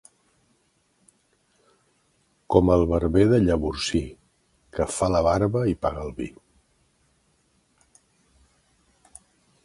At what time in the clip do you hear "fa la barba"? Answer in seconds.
4.93-5.63